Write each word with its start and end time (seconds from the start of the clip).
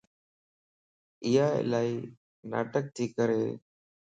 ايا 1.25 1.45
الائي 1.61 1.93
ناٽڪ 2.51 2.85
تي 2.95 3.05
ڪري 3.15 3.41